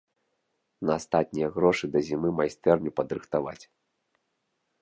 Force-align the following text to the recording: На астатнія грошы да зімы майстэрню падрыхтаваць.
На 0.89 0.93
астатнія 1.01 1.51
грошы 1.59 1.85
да 1.97 2.03
зімы 2.07 2.29
майстэрню 2.39 2.91
падрыхтаваць. 3.01 3.61